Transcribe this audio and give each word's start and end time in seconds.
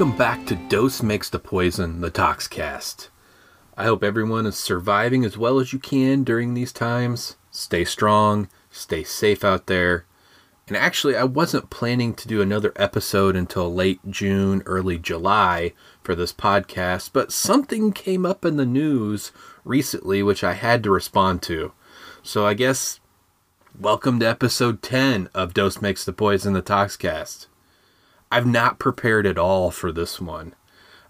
Welcome 0.00 0.16
back 0.16 0.46
to 0.46 0.54
Dose 0.54 1.02
Makes 1.02 1.28
the 1.28 1.38
Poison, 1.38 2.00
the 2.00 2.10
Toxcast. 2.10 3.10
I 3.76 3.84
hope 3.84 4.02
everyone 4.02 4.46
is 4.46 4.56
surviving 4.56 5.26
as 5.26 5.36
well 5.36 5.58
as 5.58 5.74
you 5.74 5.78
can 5.78 6.24
during 6.24 6.54
these 6.54 6.72
times. 6.72 7.36
Stay 7.50 7.84
strong, 7.84 8.48
stay 8.70 9.04
safe 9.04 9.44
out 9.44 9.66
there. 9.66 10.06
And 10.66 10.74
actually, 10.74 11.16
I 11.16 11.24
wasn't 11.24 11.68
planning 11.68 12.14
to 12.14 12.26
do 12.26 12.40
another 12.40 12.72
episode 12.76 13.36
until 13.36 13.74
late 13.74 14.00
June, 14.08 14.62
early 14.64 14.96
July 14.96 15.74
for 16.02 16.14
this 16.14 16.32
podcast, 16.32 17.10
but 17.12 17.30
something 17.30 17.92
came 17.92 18.24
up 18.24 18.42
in 18.46 18.56
the 18.56 18.64
news 18.64 19.32
recently 19.66 20.22
which 20.22 20.42
I 20.42 20.54
had 20.54 20.82
to 20.84 20.90
respond 20.90 21.42
to. 21.42 21.72
So 22.22 22.46
I 22.46 22.54
guess 22.54 23.00
welcome 23.78 24.18
to 24.20 24.26
episode 24.26 24.80
10 24.80 25.28
of 25.34 25.52
Dose 25.52 25.82
Makes 25.82 26.06
the 26.06 26.14
Poison, 26.14 26.54
the 26.54 26.62
Toxcast. 26.62 27.48
I've 28.30 28.46
not 28.46 28.78
prepared 28.78 29.26
at 29.26 29.38
all 29.38 29.70
for 29.70 29.90
this 29.90 30.20
one, 30.20 30.54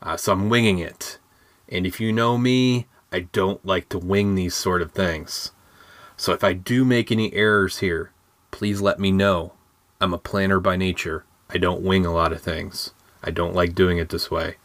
uh, 0.00 0.16
so 0.16 0.32
I'm 0.32 0.48
winging 0.48 0.78
it. 0.78 1.18
And 1.68 1.86
if 1.86 2.00
you 2.00 2.12
know 2.12 2.38
me, 2.38 2.86
I 3.12 3.20
don't 3.20 3.64
like 3.64 3.88
to 3.90 3.98
wing 3.98 4.34
these 4.34 4.54
sort 4.54 4.82
of 4.82 4.92
things. 4.92 5.52
So 6.16 6.32
if 6.32 6.42
I 6.42 6.52
do 6.52 6.84
make 6.84 7.10
any 7.10 7.32
errors 7.34 7.78
here, 7.78 8.12
please 8.50 8.80
let 8.80 8.98
me 8.98 9.10
know. 9.12 9.52
I'm 10.00 10.14
a 10.14 10.18
planner 10.18 10.60
by 10.60 10.76
nature. 10.76 11.24
I 11.50 11.58
don't 11.58 11.82
wing 11.82 12.06
a 12.06 12.12
lot 12.12 12.32
of 12.32 12.40
things. 12.40 12.92
I 13.22 13.30
don't 13.30 13.54
like 13.54 13.74
doing 13.74 13.98
it 13.98 14.08
this 14.08 14.30
way. 14.30 14.56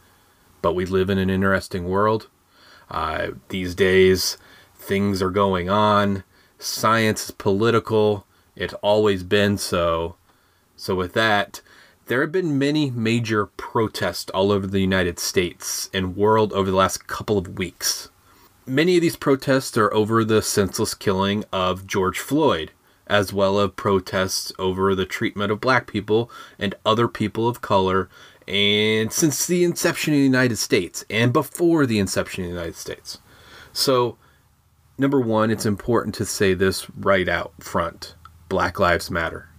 But 0.62 0.76
we 0.76 0.86
live 0.86 1.10
in 1.10 1.18
an 1.18 1.30
interesting 1.30 1.86
world. 1.86 2.30
Uh, 2.90 3.32
these 3.50 3.76
days, 3.76 4.38
things 4.76 5.22
are 5.22 5.30
going 5.30 5.70
on. 5.70 6.24
Science 6.58 7.26
is 7.26 7.32
political. 7.32 8.26
It's 8.56 8.74
always 8.76 9.24
been 9.24 9.58
so. 9.58 10.16
So, 10.78 10.96
with 10.96 11.14
that, 11.14 11.62
there 12.08 12.22
have 12.22 12.32
been 12.32 12.60
many 12.60 12.92
major 12.92 13.48
protests 13.48 14.30
all 14.32 14.52
over 14.52 14.68
the 14.68 14.80
United 14.80 15.20
States 15.20 15.90
and 15.94 16.16
world 16.16 16.54
over 16.54 16.70
the 16.70 16.78
last 16.78 17.08
couple 17.08 17.38
of 17.38 17.58
weeks. 17.58 18.10
Many 18.68 18.96
of 18.96 19.02
these 19.02 19.16
protests 19.16 19.78
are 19.78 19.94
over 19.94 20.24
the 20.24 20.42
senseless 20.42 20.94
killing 20.94 21.46
of 21.52 21.88
George 21.88 22.20
Floyd, 22.20 22.72
as 23.08 23.34
well 23.34 23.60
as 23.60 23.72
protests 23.76 24.52
over 24.60 24.94
the 24.94 25.06
treatment 25.06 25.52
of 25.52 25.62
black 25.62 25.88
people 25.88 26.30
and 26.60 26.76
other 26.86 27.08
people 27.08 27.48
of 27.48 27.62
color 27.62 28.10
and 28.48 29.12
since 29.12 29.48
the 29.48 29.64
inception 29.64 30.14
of 30.14 30.20
the 30.20 30.24
United 30.24 30.58
States 30.58 31.04
and 31.10 31.34
before 31.34 31.86
the 31.86 31.98
inception 31.98 32.44
of 32.44 32.50
the 32.50 32.56
United 32.56 32.76
States. 32.76 33.20
So, 33.74 34.18
number 34.98 35.20
1, 35.20 35.50
it's 35.50 35.66
important 35.66 36.14
to 36.16 36.26
say 36.26 36.54
this 36.54 36.88
right 36.92 37.28
out 37.28 37.54
front. 37.60 38.16
Black 38.48 38.80
lives 38.80 39.10
matter. 39.10 39.50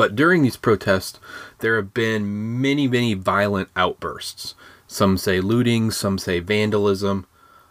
But 0.00 0.16
during 0.16 0.40
these 0.40 0.56
protests, 0.56 1.20
there 1.58 1.76
have 1.76 1.92
been 1.92 2.58
many, 2.58 2.88
many 2.88 3.12
violent 3.12 3.68
outbursts. 3.76 4.54
Some 4.86 5.18
say 5.18 5.42
looting, 5.42 5.90
some 5.90 6.16
say 6.16 6.40
vandalism. 6.40 7.26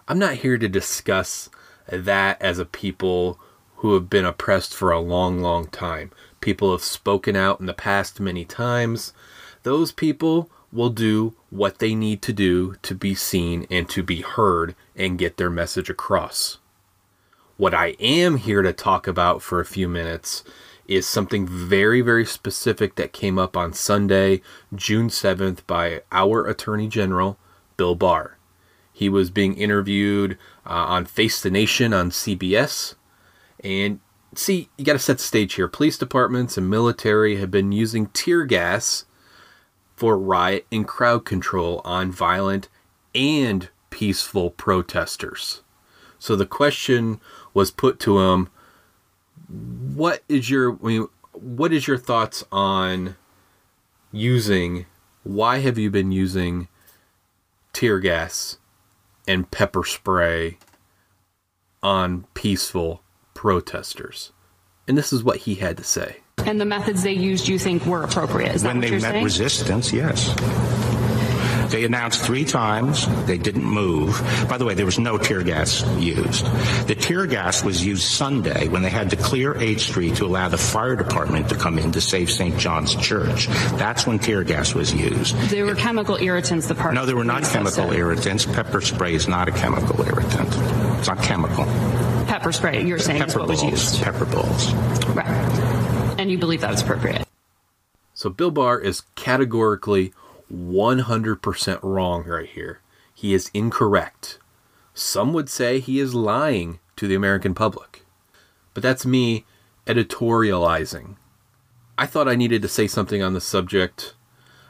I'm 0.07 0.19
not 0.19 0.35
here 0.35 0.59
to 0.59 0.69
discuss 0.69 1.50
that 1.91 2.39
as 2.39 2.59
a 2.59 2.66
people 2.66 3.39
who 3.78 3.95
have 3.95 4.12
been 4.12 4.25
oppressed 4.25 4.75
for 4.75 4.91
a 4.91 5.00
long, 5.00 5.39
long 5.39 5.69
time. 5.69 6.12
People 6.39 6.72
have 6.72 6.84
spoken 6.84 7.35
out 7.35 7.59
in 7.59 7.66
the 7.66 7.73
past 7.73 8.19
many 8.19 8.45
times. 8.45 9.12
Those 9.63 9.91
people 9.91 10.51
will 10.72 10.91
do 10.91 11.34
what 11.50 11.79
they 11.79 11.95
need 11.95 12.22
to 12.22 12.31
do 12.31 12.75
to 12.84 12.94
be 12.94 13.16
seen 13.16 13.66
and 13.72 13.89
to 13.89 14.03
be 14.03 14.22
heard 14.22 14.75
and 14.95 15.18
get 15.18 15.38
their 15.38 15.50
message 15.50 15.89
across. 15.89 16.59
What 17.57 17.73
I 17.73 17.95
am 18.00 18.38
here 18.38 18.62
to 18.62 18.72
talk 18.72 19.07
about 19.07 19.41
for 19.41 19.59
a 19.59 19.66
few 19.66 19.89
minutes 19.89 20.44
is 20.89 21.05
something 21.05 21.45
very, 21.45 22.01
very 22.01 22.25
specific 22.25 22.95
that 22.95 23.13
came 23.13 23.38
up 23.38 23.55
on 23.55 23.72
Sunday, 23.73 24.41
June 24.73 25.07
7th, 25.07 25.59
by 25.67 26.01
our 26.11 26.47
Attorney 26.47 26.88
General, 26.88 27.38
Bill 27.77 27.94
Barr. 27.94 28.38
He 28.91 29.07
was 29.07 29.29
being 29.29 29.55
interviewed 29.55 30.33
uh, 30.66 30.69
on 30.69 31.05
Face 31.05 31.41
the 31.41 31.51
Nation 31.51 31.94
on 31.94 32.09
CBS. 32.09 32.95
And 33.63 34.00
see, 34.33 34.69
you 34.77 34.83
got 34.83 34.94
to 34.94 35.00
set 35.00 35.17
the 35.17 35.23
stage 35.23 35.53
here. 35.53 35.67
Police 35.67 35.97
departments 35.97 36.57
and 36.57 36.67
military 36.67 37.35
have 37.35 37.51
been 37.51 37.71
using 37.71 38.07
tear 38.07 38.44
gas 38.45 39.06
for 39.95 40.17
riot 40.17 40.66
and 40.71 40.88
crowd 40.88 41.23
control 41.23 41.81
on 41.85 42.11
violent 42.11 42.67
and 43.13 43.69
peaceful 43.91 44.50
protesters. 44.50 45.61
So 46.17 46.35
the 46.35 46.47
question 46.47 47.21
was 47.53 47.69
put 47.69 48.00
to 48.01 48.19
him 48.19 48.50
what 49.49 50.23
is 50.29 50.49
your 50.49 50.77
I 50.83 50.85
mean, 50.85 51.07
what 51.33 51.73
is 51.73 51.87
your 51.87 51.97
thoughts 51.97 52.43
on 52.51 53.15
using 54.11 54.85
why 55.23 55.59
have 55.59 55.77
you 55.77 55.91
been 55.91 56.11
using 56.11 56.67
tear 57.73 57.99
gas 57.99 58.57
and 59.27 59.49
pepper 59.51 59.83
spray 59.83 60.57
on 61.83 62.25
peaceful 62.33 63.03
protesters? 63.33 64.31
And 64.88 64.97
this 64.97 65.13
is 65.13 65.23
what 65.23 65.38
he 65.38 65.55
had 65.55 65.77
to 65.77 65.83
say. 65.83 66.17
And 66.45 66.59
the 66.59 66.65
methods 66.65 67.03
they 67.03 67.13
used 67.13 67.47
you 67.47 67.59
think 67.59 67.85
were 67.85 68.03
appropriate. 68.03 68.55
Is 68.55 68.63
that 68.63 68.69
when 68.69 68.77
what 68.77 68.81
they 68.81 68.89
you're 68.89 69.01
met 69.01 69.11
saying? 69.11 69.23
resistance 69.23 69.93
yes 69.93 70.78
they 71.69 71.84
announced 71.85 72.24
three 72.24 72.46
times 72.46 73.07
they 73.25 73.38
didn't 73.38 73.63
move. 73.63 74.19
By 74.50 74.57
the 74.57 74.66
way, 74.66 74.74
there 74.74 74.85
was 74.85 75.00
no 75.00 75.18
tear 75.18 75.44
gas 75.44 75.85
used. 75.97 76.46
The 76.88 76.96
tear 76.96 77.25
gas 77.28 77.63
was 77.63 77.85
used 77.85 78.03
Sunday 78.03 78.68
when 78.68 78.81
they 78.81 78.90
had 78.90 79.09
to 79.12 79.16
clear 79.16 79.53
8th 79.53 79.80
Street 79.80 80.16
to 80.18 80.25
allow 80.25 80.50
the 80.50 80.57
fire 80.57 80.96
department 80.96 81.50
to 81.50 81.56
come 81.56 81.78
in 81.78 81.91
to 81.91 82.02
save 82.02 82.30
St. 82.30 82.57
John's 82.57 82.96
Church. 82.96 83.47
That's 83.78 84.06
when 84.07 84.19
tear 84.19 84.44
gas 84.44 84.74
was 84.74 84.94
used. 84.94 85.35
There 85.50 85.66
were 85.66 85.75
chemical 85.75 86.18
irritants. 86.18 86.68
The 86.68 86.75
part 86.75 86.94
No, 86.94 87.06
there 87.06 87.16
were 87.16 87.24
not 87.24 87.44
chemical 87.44 87.91
irritants. 87.91 88.46
Pepper 88.46 88.81
spray 88.81 89.13
is 89.13 89.28
not 89.28 89.47
a 89.47 89.51
chemical 89.51 90.01
irritant. 90.06 90.50
It's 91.00 91.07
not 91.07 91.22
chemical. 91.24 91.66
Pepper 92.25 92.51
spray. 92.51 92.84
You're 92.86 93.00
saying 93.00 93.22
is 93.22 93.34
Pepper 93.34 93.40
what 93.40 93.50
was 93.50 93.63
used, 93.63 94.01
Pepper 94.01 94.25
balls. 94.25 94.74
right? 95.16 96.16
And 96.19 96.30
you 96.31 96.38
believe 96.38 96.62
that 96.62 96.72
was 96.72 96.81
appropriate. 96.81 97.25
So 98.13 98.30
Bill 98.30 98.51
Barr 98.51 98.80
is 98.80 99.01
categorically 99.16 100.13
100% 100.53 101.79
wrong 101.83 102.23
right 102.25 102.49
here. 102.49 102.81
He 103.13 103.33
is 103.33 103.51
incorrect. 103.53 104.39
Some 104.93 105.33
would 105.33 105.49
say 105.49 105.79
he 105.79 105.99
is 105.99 106.13
lying 106.15 106.79
to 106.95 107.07
the 107.07 107.15
American 107.15 107.53
public. 107.53 108.05
But 108.73 108.83
that's 108.83 109.05
me 109.05 109.45
editorializing. 109.88 111.15
I 111.97 112.05
thought 112.05 112.27
I 112.27 112.35
needed 112.35 112.61
to 112.61 112.67
say 112.67 112.88
something 112.88 113.21
on 113.21 113.33
the 113.33 113.41
subject 113.41 114.15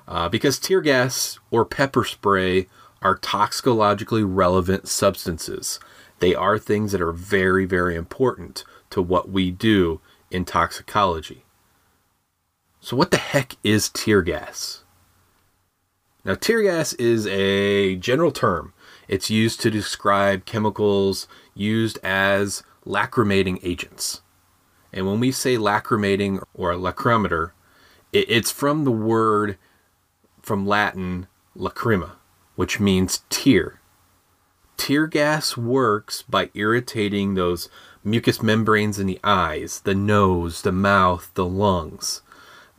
uh, 0.08 0.30
because 0.30 0.58
tear 0.58 0.82
gas 0.82 1.38
or 1.52 1.66
pepper 1.66 2.04
spray 2.04 2.68
are 3.02 3.18
toxicologically 3.18 4.24
relevant 4.24 4.88
substances. 4.88 5.80
They 6.20 6.36
are 6.36 6.58
things 6.58 6.92
that 6.92 7.02
are 7.02 7.12
very, 7.12 7.66
very 7.66 7.96
important 7.96 8.64
to 8.90 9.02
what 9.02 9.30
we 9.30 9.52
do 9.52 10.02
in 10.32 10.46
toxicology. 10.46 11.46
So, 12.82 12.96
what 12.96 13.12
the 13.12 13.18
heck 13.18 13.56
is 13.64 13.90
tear 13.90 14.22
gas? 14.22 14.84
Now, 16.26 16.36
tear 16.36 16.62
gas 16.62 16.94
is 16.94 17.28
a 17.28 17.96
general 17.96 18.32
term. 18.32 18.74
It's 19.08 19.30
used 19.30 19.62
to 19.62 19.72
describe 19.72 20.46
chemicals 20.46 21.28
used 21.54 21.98
as 22.04 22.64
lacrimating 22.86 23.60
agents. 23.64 24.22
And 24.92 25.08
when 25.08 25.20
we 25.20 25.32
say 25.32 25.56
lacrimating 25.56 26.44
or 26.54 26.74
lacrimator, 26.74 27.52
it's 28.12 28.52
from 28.52 28.86
the 28.86 28.92
word 28.92 29.58
from 30.42 30.66
Latin 30.66 31.28
lacrima, 31.56 32.12
which 32.56 32.80
means 32.80 33.24
tear. 33.30 33.80
Tear 34.78 35.08
gas 35.08 35.56
works 35.56 36.24
by 36.24 36.50
irritating 36.54 37.36
those 37.36 37.70
mucous 38.04 38.42
membranes 38.42 38.98
in 38.98 39.08
the 39.08 39.20
eyes, 39.24 39.82
the 39.82 39.94
nose, 39.94 40.64
the 40.64 40.72
mouth, 40.72 41.30
the 41.36 41.46
lungs. 41.46 42.22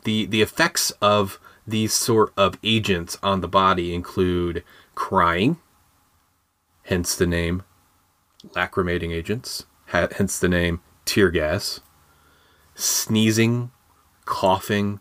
The, 0.04 0.26
the 0.26 0.42
effects 0.42 0.90
of 1.02 1.38
these 1.70 1.92
sort 1.92 2.32
of 2.36 2.58
agents 2.62 3.18
on 3.22 3.40
the 3.40 3.48
body 3.48 3.94
include 3.94 4.64
crying, 4.94 5.58
hence 6.84 7.14
the 7.14 7.26
name 7.26 7.62
lacrimating 8.50 9.12
agents, 9.12 9.66
hence 9.86 10.38
the 10.38 10.48
name 10.48 10.80
tear 11.04 11.30
gas, 11.30 11.80
sneezing, 12.74 13.70
coughing, 14.24 15.00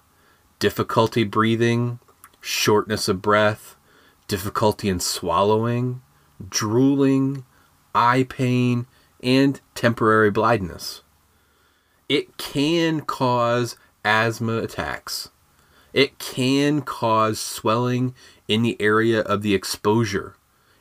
difficulty 0.60 1.24
breathing, 1.24 2.00
shortness 2.42 3.08
of 3.08 3.22
breath, 3.22 3.76
difficulty 4.28 4.90
in 4.90 5.00
swallowing, 5.00 6.02
drooling, 6.48 7.44
eye 7.94 8.26
pain, 8.28 8.86
and 9.22 9.60
temporary 9.76 10.32
blindness. 10.32 11.02
It 12.08 12.38
can 12.38 13.02
cause 13.02 13.76
asthma 14.04 14.58
attacks. 14.58 15.30
It 15.94 16.20
can 16.20 16.82
cause 16.82 17.40
swelling 17.40 18.14
in 18.48 18.62
the 18.62 18.80
area 18.80 19.22
of 19.22 19.42
the 19.42 19.54
exposure. 19.54 20.36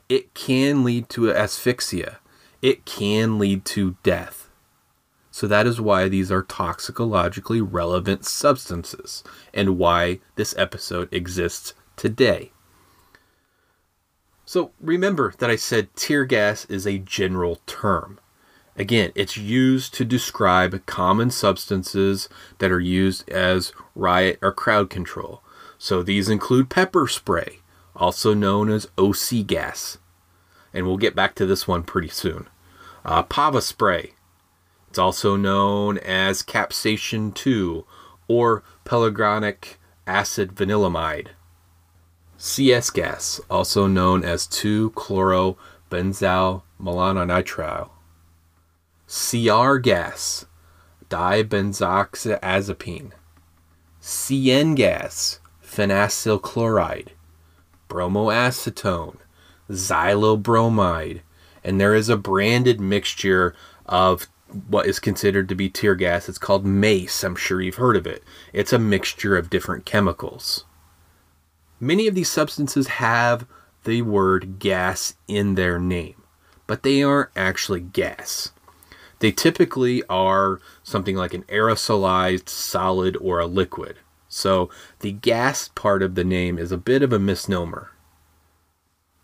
It 0.08 0.34
can 0.34 0.84
lead 0.84 1.08
to 1.10 1.32
asphyxia. 1.32 2.18
It 2.62 2.84
can 2.84 3.38
lead 3.38 3.64
to 3.66 3.96
death. 4.02 4.48
So 5.30 5.46
that 5.46 5.66
is 5.66 5.80
why 5.80 6.08
these 6.08 6.32
are 6.32 6.42
toxicologically 6.42 7.60
relevant 7.60 8.24
substances 8.24 9.22
and 9.54 9.78
why 9.78 10.20
this 10.34 10.54
episode 10.56 11.12
exists 11.12 11.74
today. 11.96 12.50
So 14.44 14.72
remember 14.80 15.34
that 15.38 15.50
I 15.50 15.56
said 15.56 15.94
tear 15.94 16.24
gas 16.24 16.64
is 16.64 16.86
a 16.86 16.98
general 16.98 17.60
term. 17.66 18.18
Again, 18.78 19.12
it's 19.16 19.36
used 19.36 19.92
to 19.94 20.04
describe 20.04 20.86
common 20.86 21.32
substances 21.32 22.28
that 22.58 22.70
are 22.70 22.78
used 22.78 23.28
as 23.28 23.72
riot 23.96 24.38
or 24.40 24.52
crowd 24.52 24.88
control. 24.88 25.42
So 25.78 26.04
these 26.04 26.28
include 26.28 26.70
pepper 26.70 27.08
spray, 27.08 27.58
also 27.96 28.34
known 28.34 28.70
as 28.70 28.86
OC 28.96 29.48
gas. 29.48 29.98
And 30.72 30.86
we'll 30.86 30.96
get 30.96 31.16
back 31.16 31.34
to 31.34 31.44
this 31.44 31.66
one 31.66 31.82
pretty 31.82 32.06
soon. 32.08 32.46
Uh, 33.04 33.24
Pava 33.24 33.60
spray. 33.60 34.12
It's 34.88 34.98
also 34.98 35.34
known 35.34 35.98
as 35.98 36.44
capsaicin 36.44 37.34
2 37.34 37.84
or 38.28 38.62
pelagonic 38.84 39.80
acid 40.06 40.54
vanillamide. 40.54 41.30
CS 42.36 42.90
gas, 42.90 43.40
also 43.50 43.88
known 43.88 44.24
as 44.24 44.46
2-chlorobenzoyl 44.46 46.62
CR 49.08 49.76
gas, 49.78 50.44
dibenzoxazepine. 51.08 53.12
CN 54.02 54.76
gas, 54.76 55.40
phenacyl 55.64 56.42
chloride. 56.42 57.12
Bromoacetone, 57.88 59.16
xylyl 59.70 60.42
bromide, 60.42 61.22
and 61.64 61.80
there 61.80 61.94
is 61.94 62.10
a 62.10 62.18
branded 62.18 62.82
mixture 62.82 63.54
of 63.86 64.26
what 64.68 64.84
is 64.84 64.98
considered 64.98 65.48
to 65.48 65.54
be 65.54 65.70
tear 65.70 65.94
gas. 65.94 66.28
It's 66.28 66.36
called 66.36 66.66
mace. 66.66 67.24
I'm 67.24 67.34
sure 67.34 67.62
you've 67.62 67.76
heard 67.76 67.96
of 67.96 68.06
it. 68.06 68.22
It's 68.52 68.74
a 68.74 68.78
mixture 68.78 69.38
of 69.38 69.48
different 69.48 69.86
chemicals. 69.86 70.66
Many 71.80 72.08
of 72.08 72.14
these 72.14 72.30
substances 72.30 72.88
have 72.88 73.46
the 73.84 74.02
word 74.02 74.58
gas 74.58 75.14
in 75.26 75.54
their 75.54 75.78
name, 75.78 76.24
but 76.66 76.82
they 76.82 77.02
aren't 77.02 77.30
actually 77.34 77.80
gas. 77.80 78.52
They 79.20 79.32
typically 79.32 80.02
are 80.08 80.60
something 80.82 81.16
like 81.16 81.34
an 81.34 81.42
aerosolized 81.44 82.48
solid 82.48 83.16
or 83.20 83.40
a 83.40 83.46
liquid. 83.46 83.96
So 84.28 84.70
the 85.00 85.12
gas 85.12 85.68
part 85.68 86.02
of 86.02 86.14
the 86.14 86.24
name 86.24 86.58
is 86.58 86.70
a 86.70 86.78
bit 86.78 87.02
of 87.02 87.12
a 87.12 87.18
misnomer. 87.18 87.92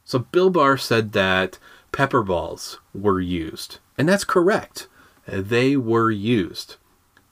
So 0.04 0.18
Bill 0.18 0.50
Barr 0.50 0.76
said 0.76 1.12
that 1.12 1.58
pepper 1.92 2.22
balls 2.22 2.80
were 2.92 3.20
used, 3.20 3.78
and 3.96 4.08
that's 4.08 4.24
correct. 4.24 4.88
They 5.26 5.76
were 5.76 6.10
used. 6.10 6.76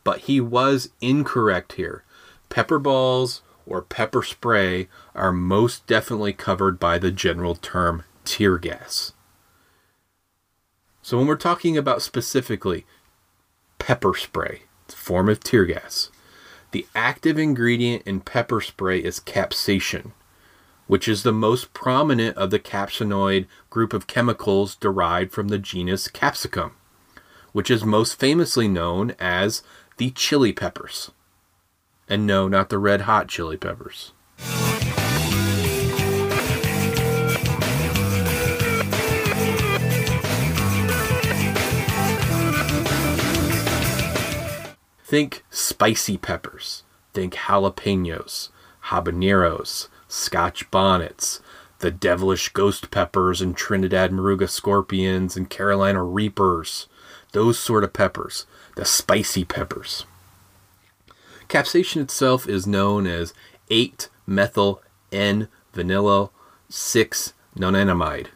But 0.05 0.21
he 0.21 0.41
was 0.41 0.91
incorrect 1.01 1.75
here. 1.75 2.05
Pepper 2.49 2.79
balls 2.79 3.43
or 3.67 3.83
pepper 3.83 4.23
spray 4.23 4.89
are 5.15 5.33
most 5.33 5.87
definitely 5.87 6.33
covered 6.33 6.79
by 6.79 6.99
the 6.99 7.11
general 7.11 7.55
term 7.55 8.05
tear 8.25 8.59
gas. 8.59 9.13
So 11.03 11.19
when 11.19 11.27
we're 11.27 11.37
talking 11.37 11.77
about 11.77 12.01
specifically 12.01 12.87
pepper 13.79 14.15
spray, 14.15 14.63
it's 14.85 14.95
a 14.95 14.97
form 14.97 15.29
of 15.29 15.41
tear 15.41 15.65
gas, 15.65 16.11
the 16.71 16.87
active 16.95 17.39
ingredient 17.39 18.05
in 18.07 18.21
pepper 18.21 18.61
spray 18.61 19.01
is 19.01 19.19
capsaicin, 19.19 20.13
which 20.87 21.09
is 21.09 21.25
the 21.25 21.33
most 21.33 21.75
prominent 21.75 22.37
of 22.37 22.51
the 22.51 22.61
capsaicinoid 22.61 23.47
group 23.69 23.93
of 23.93 24.07
chemicals 24.07 24.77
derived 24.77 25.33
from 25.33 25.49
the 25.49 25.59
genus 25.59 26.07
Capsicum, 26.07 26.77
which 27.53 27.71
is 27.71 27.85
most 27.85 28.19
famously 28.19 28.69
known 28.69 29.15
as 29.19 29.63
the 29.97 30.11
chili 30.13 30.53
peppers. 30.53 31.11
And 32.09 32.27
no, 32.27 32.47
not 32.47 32.69
the 32.69 32.79
red 32.79 33.03
hot 33.03 33.29
chili 33.29 33.57
peppers. 33.57 34.13
Think 45.13 45.45
spicy 45.51 46.17
peppers. 46.17 46.85
Think 47.13 47.35
jalapenos, 47.35 48.49
habaneros, 48.87 49.89
scotch 50.09 50.71
bonnets, 50.71 51.41
the 51.81 51.91
devilish 51.91 52.49
ghost 52.49 52.91
peppers 52.91 53.43
and 53.43 53.55
Trinidad 53.55 54.11
Moruga 54.11 54.49
scorpions 54.49 55.37
and 55.37 55.51
Carolina 55.51 56.03
reapers. 56.03 56.87
Those 57.33 57.59
sort 57.59 57.85
of 57.85 57.93
peppers. 57.93 58.47
The 58.77 58.87
spicy 58.87 59.45
peppers. 59.45 60.07
Capsaicin 61.47 62.01
itself 62.01 62.49
is 62.49 62.67
known 62.67 63.07
as 63.07 63.35
8 63.69 64.09
methyl 64.27 64.81
N 65.13 65.49
vanilla 65.75 66.31
6 66.71 67.35
nonenamide. 67.55 68.29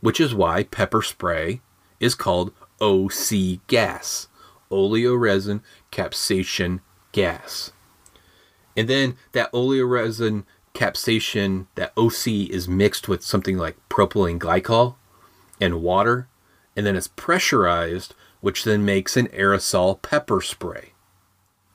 which 0.00 0.20
is 0.20 0.34
why 0.34 0.64
pepper 0.64 1.02
spray 1.02 1.60
is 2.00 2.14
called 2.14 2.52
OC 2.80 3.66
gas, 3.68 4.28
oleoresin 4.70 5.62
capsaicin 5.90 6.80
gas. 7.12 7.72
And 8.76 8.88
then 8.88 9.16
that 9.32 9.52
oleoresin 9.52 10.44
capsaicin, 10.74 11.66
that 11.74 11.92
OC 11.96 12.50
is 12.50 12.68
mixed 12.68 13.08
with 13.08 13.22
something 13.22 13.56
like 13.56 13.76
propylene 13.88 14.38
glycol 14.38 14.96
and 15.60 15.82
water, 15.82 16.28
and 16.76 16.86
then 16.86 16.96
it's 16.96 17.08
pressurized, 17.08 18.14
which 18.40 18.64
then 18.64 18.84
makes 18.84 19.16
an 19.16 19.28
aerosol 19.28 20.00
pepper 20.02 20.40
spray. 20.40 20.92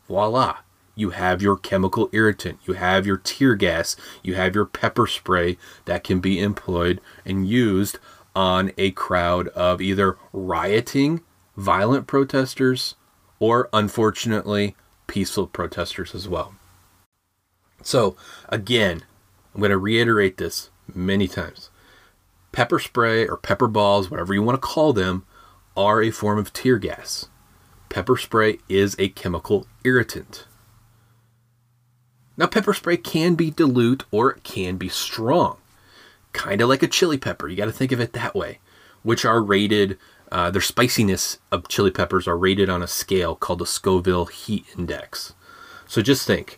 Voila! 0.07 0.57
You 0.95 1.11
have 1.11 1.43
your 1.43 1.57
chemical 1.57 2.09
irritant, 2.11 2.57
you 2.65 2.73
have 2.73 3.05
your 3.05 3.17
tear 3.17 3.53
gas, 3.53 3.95
you 4.23 4.33
have 4.33 4.55
your 4.55 4.65
pepper 4.65 5.05
spray 5.05 5.57
that 5.85 6.03
can 6.03 6.19
be 6.19 6.39
employed 6.39 6.99
and 7.23 7.47
used 7.47 7.99
on 8.35 8.71
a 8.79 8.91
crowd 8.91 9.47
of 9.49 9.79
either 9.79 10.17
rioting, 10.33 11.21
violent 11.55 12.07
protesters, 12.07 12.95
or 13.39 13.69
unfortunately, 13.73 14.75
peaceful 15.05 15.47
protesters 15.47 16.15
as 16.15 16.27
well. 16.27 16.56
So, 17.87 18.17
again, 18.49 19.05
I'm 19.55 19.61
going 19.61 19.71
to 19.71 19.77
reiterate 19.77 20.35
this 20.35 20.71
many 20.93 21.25
times. 21.29 21.69
Pepper 22.51 22.79
spray 22.79 23.25
or 23.25 23.37
pepper 23.37 23.69
balls, 23.69 24.11
whatever 24.11 24.33
you 24.33 24.43
want 24.43 24.61
to 24.61 24.67
call 24.67 24.91
them, 24.91 25.25
are 25.77 26.01
a 26.01 26.11
form 26.11 26.37
of 26.37 26.51
tear 26.51 26.79
gas. 26.79 27.29
Pepper 27.87 28.17
spray 28.17 28.59
is 28.67 28.97
a 28.99 29.07
chemical 29.07 29.67
irritant. 29.85 30.47
Now, 32.35 32.47
pepper 32.47 32.73
spray 32.73 32.97
can 32.97 33.35
be 33.35 33.51
dilute 33.51 34.03
or 34.11 34.31
it 34.31 34.43
can 34.43 34.75
be 34.75 34.89
strong, 34.89 35.55
kind 36.33 36.59
of 36.59 36.67
like 36.67 36.83
a 36.83 36.87
chili 36.87 37.17
pepper. 37.17 37.47
You 37.47 37.55
got 37.55 37.67
to 37.67 37.71
think 37.71 37.93
of 37.93 38.01
it 38.01 38.11
that 38.11 38.35
way. 38.35 38.59
which 39.03 39.23
are 39.23 39.41
rated, 39.41 39.97
uh, 40.33 40.51
their 40.51 40.61
spiciness 40.61 41.37
of 41.53 41.69
chili 41.69 41.91
peppers 41.91 42.27
are 42.27 42.37
rated 42.37 42.69
on 42.69 42.83
a 42.83 42.87
scale 42.87 43.35
called 43.35 43.59
the 43.59 43.65
Scoville 43.65 44.25
Heat 44.25 44.65
Index. 44.77 45.33
So 45.87 46.01
just 46.01 46.27
think 46.27 46.57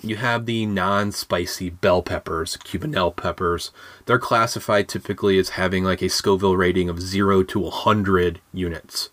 you 0.00 0.16
have 0.16 0.46
the 0.46 0.66
non 0.66 1.12
spicy 1.12 1.70
bell 1.70 2.02
peppers, 2.02 2.56
Cubanelle 2.58 3.14
peppers. 3.14 3.70
They're 4.06 4.18
classified 4.18 4.88
typically 4.88 5.38
as 5.38 5.50
having 5.50 5.84
like 5.84 6.02
a 6.02 6.08
Scoville 6.08 6.56
rating 6.56 6.88
of 6.88 7.00
0 7.00 7.42
to 7.44 7.58
100 7.58 8.40
units. 8.52 9.10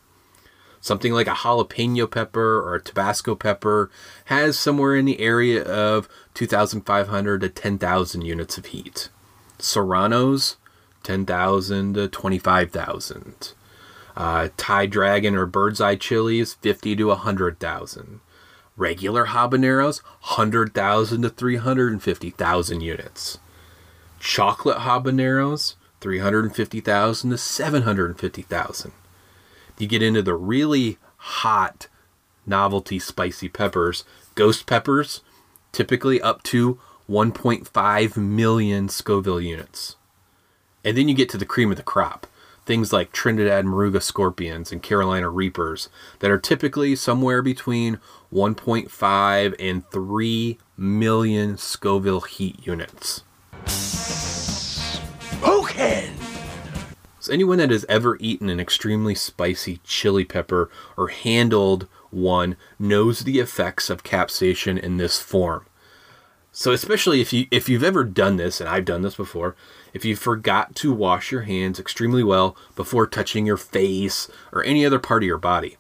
Something 0.80 1.14
like 1.14 1.28
a 1.28 1.32
jalapeno 1.32 2.10
pepper 2.10 2.62
or 2.62 2.76
a 2.76 2.82
Tabasco 2.82 3.34
pepper 3.34 3.90
has 4.26 4.58
somewhere 4.60 4.96
in 4.96 5.06
the 5.06 5.20
area 5.20 5.64
of 5.64 6.08
2,500 6.36 7.42
to 7.42 7.50
10,000 7.50 8.22
units 8.22 8.58
of 8.60 8.68
heat. 8.68 9.10
Serranos, 9.58 10.58
10,000 11.02 11.96
to 11.96 12.08
25,000. 12.08 13.54
Uh, 14.16 14.50
Thai 14.58 14.86
Dragon 14.86 15.36
or 15.36 15.48
Bird's 15.48 15.82
Eye 15.82 15.96
chilies, 15.96 16.54
50 16.54 16.96
to 16.98 17.08
100,000. 17.08 18.20
Regular 18.78 19.28
habaneros, 19.28 20.02
100,000 20.04 21.22
to 21.22 21.30
350,000 21.30 22.82
units. 22.82 23.40
Chocolate 24.20 24.80
habaneros, 24.80 25.76
350,000 26.02 27.30
to 27.30 27.38
750,000. 27.38 28.92
You 29.78 29.88
get 29.88 30.02
into 30.02 30.22
the 30.22 30.36
really 30.36 30.98
hot 31.18 31.88
novelty 32.46 33.00
spicy 33.00 33.50
peppers, 33.50 34.04
ghost 34.36 34.66
peppers, 34.68 35.22
typically 35.72 36.22
up 36.22 36.44
to 36.44 36.80
1.5 37.10 38.18
million 38.18 38.90
Scoville 38.90 39.42
units. 39.42 39.96
And 40.84 40.98
then 40.98 41.08
you 41.08 41.16
get 41.16 41.30
to 41.30 41.38
the 41.38 41.46
cream 41.46 41.72
of 41.72 41.78
the 41.78 41.84
crop. 41.84 42.28
Things 42.66 42.92
like 42.92 43.12
Trinidad 43.12 43.66
Moruga 43.66 44.02
scorpions 44.02 44.72
and 44.72 44.82
Carolina 44.82 45.30
reapers 45.30 45.90
that 46.20 46.32
are 46.32 46.40
typically 46.40 46.96
somewhere 46.96 47.42
between 47.42 48.00
1.5 48.34 49.56
and 49.60 49.90
3 49.92 50.58
million 50.76 51.58
Scoville 51.58 52.22
heat 52.22 52.66
units. 52.66 53.24
Okay. 55.44 56.12
So 57.20 57.32
anyone 57.32 57.58
that 57.60 57.72
has 57.72 57.86
ever 57.88 58.18
eaten 58.20 58.50
an 58.50 58.60
extremely 58.60 59.16
spicy 59.16 59.80
chili 59.84 60.26
pepper 60.26 60.70
or 60.98 61.10
handled 61.10 61.88
one 62.10 62.56
knows 62.80 63.22
the 63.22 63.40
effects 63.40 63.90
of 63.90 64.04
capsaicin 64.04 64.80
in 64.80 64.98
this 64.98 65.20
form. 65.20 65.66
So 66.52 66.72
especially 66.72 67.20
if 67.20 67.34
you 67.34 67.48
if 67.52 67.68
you've 67.68 67.84
ever 67.84 68.06
done 68.06 68.38
this 68.38 68.62
and 68.62 68.70
I've 68.70 68.86
done 68.86 69.02
this 69.02 69.16
before, 69.16 69.56
if 69.96 70.04
you 70.04 70.14
forgot 70.14 70.76
to 70.76 70.94
wash 70.94 71.32
your 71.32 71.44
hands 71.44 71.80
extremely 71.80 72.22
well 72.22 72.58
before 72.76 73.08
touching 73.08 73.46
your 73.46 73.56
face 73.56 74.28
or 74.52 74.62
any 74.62 74.86
other 74.86 75.00
part 75.00 75.24
of 75.24 75.28
your 75.28 75.38
body. 75.38 75.78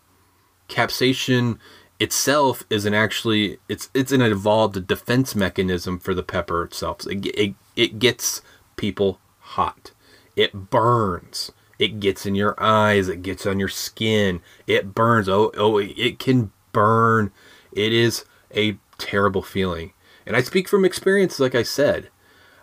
Capsaicin 0.69 1.59
itself 1.99 2.63
is 2.69 2.85
an 2.85 2.93
actually 2.93 3.57
it's 3.67 3.89
it's 3.93 4.13
an 4.13 4.21
evolved 4.21 4.87
defense 4.87 5.35
mechanism 5.35 5.99
for 5.99 6.13
the 6.13 6.23
pepper 6.23 6.63
itself. 6.63 7.05
It, 7.05 7.25
it, 7.25 7.55
it 7.75 7.99
gets 7.99 8.41
people 8.77 9.19
hot. 9.39 9.91
It 10.37 10.69
burns. 10.69 11.51
It 11.77 11.99
gets 11.99 12.25
in 12.25 12.35
your 12.35 12.55
eyes. 12.57 13.09
It 13.09 13.21
gets 13.21 13.45
on 13.45 13.59
your 13.59 13.67
skin. 13.67 14.39
It 14.65 14.95
burns. 14.95 15.27
Oh, 15.27 15.51
oh, 15.57 15.77
it 15.77 16.19
can 16.19 16.53
burn. 16.71 17.33
It 17.73 17.91
is 17.91 18.23
a 18.55 18.77
terrible 18.97 19.41
feeling. 19.41 19.91
And 20.25 20.37
I 20.37 20.41
speak 20.41 20.69
from 20.69 20.85
experience, 20.85 21.37
like 21.37 21.53
I 21.53 21.63
said. 21.63 22.09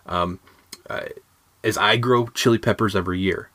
Um, 0.07 0.39
uh, 0.89 1.01
as 1.63 1.77
I 1.77 1.97
grow 1.97 2.27
chili 2.27 2.57
peppers 2.57 2.95
every 2.95 3.19
year, 3.19 3.49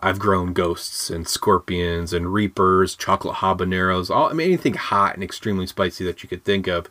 I've 0.00 0.18
grown 0.18 0.52
ghosts 0.52 1.08
and 1.08 1.26
scorpions 1.26 2.12
and 2.12 2.32
reapers, 2.32 2.94
chocolate 2.94 3.36
habaneros, 3.36 4.14
all 4.14 4.28
I 4.28 4.34
mean 4.34 4.48
anything 4.48 4.74
hot 4.74 5.14
and 5.14 5.24
extremely 5.24 5.66
spicy 5.66 6.04
that 6.04 6.22
you 6.22 6.28
could 6.28 6.44
think 6.44 6.66
of. 6.66 6.90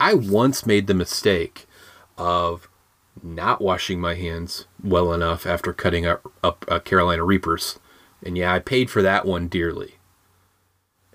I 0.00 0.14
once 0.14 0.64
made 0.64 0.86
the 0.86 0.94
mistake 0.94 1.66
of 2.16 2.68
not 3.22 3.60
washing 3.60 4.00
my 4.00 4.14
hands 4.14 4.66
well 4.82 5.12
enough 5.12 5.46
after 5.46 5.72
cutting 5.72 6.06
up, 6.06 6.32
up 6.42 6.64
uh, 6.68 6.78
Carolina 6.80 7.22
Reapers. 7.22 7.78
And 8.22 8.38
yeah, 8.38 8.52
I 8.52 8.58
paid 8.60 8.90
for 8.90 9.02
that 9.02 9.26
one 9.26 9.48
dearly. 9.48 9.96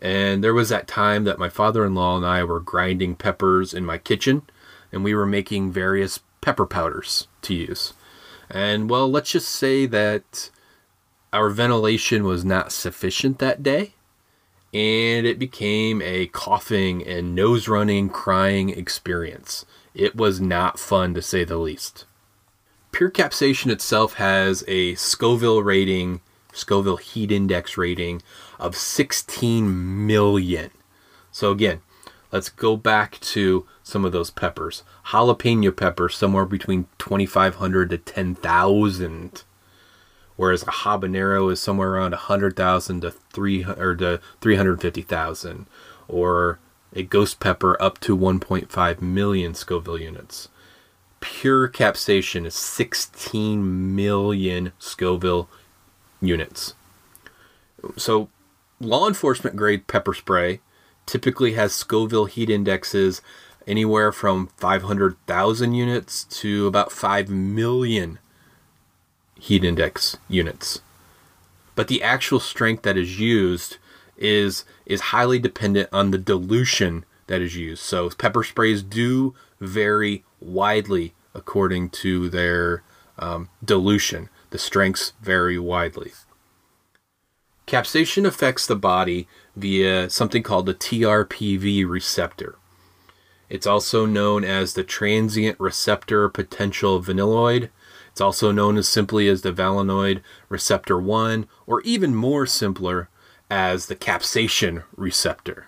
And 0.01 0.43
there 0.43 0.53
was 0.53 0.69
that 0.69 0.87
time 0.87 1.23
that 1.25 1.39
my 1.39 1.49
father 1.49 1.85
in 1.85 1.95
law 1.95 2.15
and 2.15 2.25
I 2.25 2.43
were 2.43 2.59
grinding 2.59 3.15
peppers 3.15 3.73
in 3.73 3.85
my 3.85 3.97
kitchen, 3.97 4.43
and 4.91 5.03
we 5.03 5.13
were 5.13 5.25
making 5.25 5.71
various 5.71 6.19
pepper 6.41 6.65
powders 6.65 7.27
to 7.41 7.53
use. 7.53 7.93
And 8.49 8.89
well, 8.89 9.09
let's 9.09 9.31
just 9.31 9.49
say 9.49 9.85
that 9.85 10.49
our 11.31 11.49
ventilation 11.49 12.23
was 12.23 12.43
not 12.43 12.71
sufficient 12.71 13.39
that 13.39 13.61
day, 13.61 13.93
and 14.73 15.27
it 15.27 15.37
became 15.37 16.01
a 16.01 16.27
coughing 16.27 17.05
and 17.05 17.35
nose 17.35 17.67
running, 17.67 18.09
crying 18.09 18.69
experience. 18.69 19.65
It 19.93 20.15
was 20.15 20.41
not 20.41 20.79
fun 20.79 21.13
to 21.13 21.21
say 21.21 21.43
the 21.43 21.57
least. 21.57 22.05
Pure 22.91 23.11
capsaicin 23.11 23.71
itself 23.71 24.15
has 24.15 24.63
a 24.67 24.95
Scoville 24.95 25.61
rating, 25.61 26.21
Scoville 26.53 26.97
heat 26.97 27.31
index 27.31 27.77
rating 27.77 28.21
of 28.59 28.75
16 28.75 30.07
million. 30.07 30.71
So 31.31 31.51
again, 31.51 31.81
let's 32.31 32.49
go 32.49 32.75
back 32.75 33.19
to 33.19 33.67
some 33.89 34.05
of 34.05 34.11
those 34.11 34.31
peppers. 34.31 34.83
Jalapeno 35.07 35.75
peppers 35.75 36.15
somewhere 36.15 36.45
between 36.45 36.87
2500 36.97 37.89
to 37.89 37.97
10,000 37.97 39.43
whereas 40.39 40.63
a 40.63 40.67
habanero 40.67 41.51
is 41.51 41.59
somewhere 41.59 41.95
around 41.95 42.11
100,000 42.11 43.01
to 43.01 43.11
3 43.11 43.65
or 43.65 43.93
to 43.93 44.21
350,000 44.39 45.65
or 46.07 46.59
a 46.95 47.03
ghost 47.03 47.41
pepper 47.41 47.75
up 47.81 47.99
to 47.99 48.17
1.5 48.17 49.01
million 49.01 49.53
Scoville 49.53 49.99
units. 49.99 50.47
Pure 51.19 51.67
capsaicin 51.69 52.45
is 52.45 52.55
16 52.55 53.95
million 53.95 54.71
Scoville 54.79 55.49
units. 56.21 56.73
So, 57.97 58.29
law 58.79 59.09
enforcement 59.09 59.57
grade 59.57 59.87
pepper 59.87 60.13
spray 60.13 60.61
typically 61.05 61.55
has 61.55 61.73
Scoville 61.73 62.25
heat 62.25 62.49
indexes 62.49 63.21
anywhere 63.69 64.11
from 64.11 64.47
500,000 64.57 65.73
units 65.73 66.23
to 66.25 66.67
about 66.67 66.91
5 66.91 67.29
million 67.29 68.19
heat 69.39 69.63
index 69.63 70.17
units. 70.27 70.81
But 71.75 71.87
the 71.87 72.03
actual 72.03 72.39
strength 72.39 72.83
that 72.83 72.97
is 72.97 73.19
used 73.19 73.77
is 74.17 74.65
is 74.85 74.99
highly 74.99 75.39
dependent 75.39 75.87
on 75.93 76.11
the 76.11 76.17
dilution 76.17 77.05
that 77.27 77.41
is 77.41 77.55
used. 77.55 77.81
So 77.81 78.09
pepper 78.09 78.43
sprays 78.43 78.83
do 78.83 79.33
vary 79.61 80.25
widely 80.41 81.13
according 81.33 81.91
to 81.91 82.29
their 82.29 82.83
um, 83.17 83.49
dilution. 83.63 84.29
The 84.49 84.57
strengths 84.57 85.13
vary 85.21 85.57
widely. 85.59 86.11
Capsaicin 87.67 88.25
affects 88.25 88.65
the 88.65 88.75
body 88.75 89.27
via 89.55 90.09
something 90.09 90.41
called 90.41 90.65
the 90.65 90.73
TRPV 90.73 91.87
receptor. 91.87 92.55
It's 93.49 93.67
also 93.67 94.05
known 94.05 94.43
as 94.43 94.73
the 94.73 94.83
transient 94.83 95.59
receptor 95.59 96.29
potential 96.29 97.01
vanilloid. 97.01 97.69
It's 98.11 98.21
also 98.21 98.51
known 98.51 98.77
as 98.77 98.87
simply 98.87 99.27
as 99.27 99.41
the 99.41 99.51
vanilloid 99.51 100.21
receptor 100.49 100.99
1, 100.99 101.47
or 101.65 101.81
even 101.81 102.15
more 102.15 102.45
simpler, 102.45 103.09
as 103.49 103.87
the 103.87 103.95
capsaicin 103.95 104.83
receptor. 104.95 105.67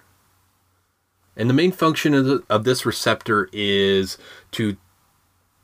And 1.36 1.50
the 1.50 1.56
main 1.56 1.72
function 1.72 2.14
of, 2.14 2.26
the, 2.26 2.44
of 2.50 2.64
this 2.64 2.86
receptor 2.86 3.50
is 3.52 4.18
to 4.52 4.78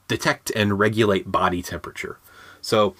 detect 0.08 0.52
and 0.56 0.80
regulate 0.80 1.32
body 1.32 1.62
temperature. 1.62 2.18
So 2.62 2.96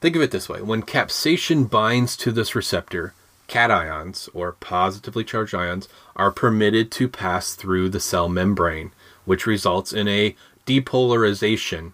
think 0.00 0.14
of 0.14 0.22
it 0.22 0.30
this 0.30 0.48
way 0.48 0.62
when 0.62 0.82
capsaicin 0.82 1.68
binds 1.68 2.16
to 2.18 2.30
this 2.30 2.54
receptor, 2.54 3.14
cations, 3.48 4.28
or 4.34 4.52
positively 4.52 5.24
charged 5.24 5.54
ions, 5.54 5.88
are 6.14 6.30
permitted 6.30 6.90
to 6.92 7.08
pass 7.08 7.54
through 7.54 7.88
the 7.88 8.00
cell 8.00 8.28
membrane, 8.28 8.92
which 9.24 9.46
results 9.46 9.92
in 9.92 10.08
a 10.08 10.34
depolarization 10.66 11.92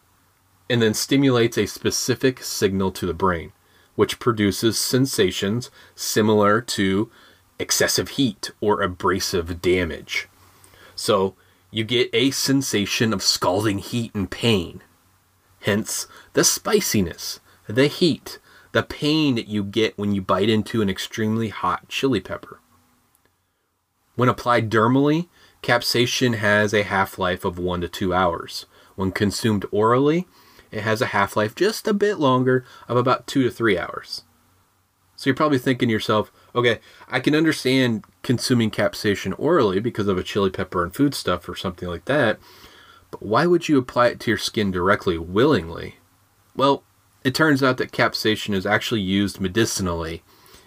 and 0.70 0.80
then 0.80 0.94
stimulates 0.94 1.58
a 1.58 1.66
specific 1.66 2.42
signal 2.42 2.90
to 2.92 3.06
the 3.06 3.14
brain 3.14 3.52
which 3.94 4.18
produces 4.18 4.78
sensations 4.78 5.70
similar 5.94 6.60
to 6.60 7.10
excessive 7.58 8.10
heat 8.10 8.50
or 8.60 8.80
abrasive 8.80 9.60
damage. 9.60 10.28
So 10.94 11.34
you 11.70 11.84
get 11.84 12.10
a 12.12 12.30
sensation 12.30 13.12
of 13.12 13.22
scalding 13.22 13.78
heat 13.78 14.14
and 14.14 14.30
pain. 14.30 14.82
Hence, 15.60 16.06
the 16.32 16.44
spiciness, 16.44 17.40
the 17.66 17.86
heat, 17.86 18.38
the 18.72 18.82
pain 18.82 19.34
that 19.34 19.48
you 19.48 19.62
get 19.62 19.96
when 19.98 20.14
you 20.14 20.22
bite 20.22 20.48
into 20.48 20.82
an 20.82 20.90
extremely 20.90 21.48
hot 21.48 21.88
chili 21.88 22.20
pepper. 22.20 22.60
When 24.14 24.28
applied 24.28 24.70
dermally, 24.70 25.28
capsaicin 25.62 26.36
has 26.36 26.74
a 26.74 26.82
half 26.82 27.18
life 27.18 27.44
of 27.44 27.58
1 27.58 27.82
to 27.82 27.88
2 27.88 28.12
hours. 28.12 28.66
When 28.94 29.12
consumed 29.12 29.64
orally, 29.70 30.26
it 30.70 30.82
has 30.82 31.02
a 31.02 31.06
half 31.06 31.36
life 31.36 31.54
just 31.54 31.86
a 31.86 31.94
bit 31.94 32.18
longer 32.18 32.64
of 32.88 32.96
about 32.96 33.26
two 33.26 33.42
to 33.42 33.50
three 33.50 33.78
hours. 33.78 34.24
So 35.16 35.28
you're 35.28 35.36
probably 35.36 35.58
thinking 35.58 35.88
to 35.88 35.92
yourself, 35.92 36.32
okay, 36.54 36.80
I 37.08 37.20
can 37.20 37.34
understand 37.34 38.04
consuming 38.22 38.70
capsaicin 38.70 39.34
orally 39.38 39.78
because 39.78 40.08
of 40.08 40.18
a 40.18 40.22
chili 40.22 40.50
pepper 40.50 40.82
and 40.82 40.94
food 40.94 41.14
stuff 41.14 41.48
or 41.48 41.54
something 41.54 41.88
like 41.88 42.06
that, 42.06 42.40
but 43.10 43.22
why 43.22 43.46
would 43.46 43.68
you 43.68 43.78
apply 43.78 44.08
it 44.08 44.20
to 44.20 44.30
your 44.30 44.38
skin 44.38 44.70
directly 44.70 45.18
willingly? 45.18 45.96
Well, 46.56 46.82
it 47.24 47.34
turns 47.34 47.62
out 47.62 47.76
that 47.78 47.92
capsaicin 47.92 48.54
is 48.54 48.66
actually 48.66 49.00
used 49.00 49.40
medicinally 49.40 50.22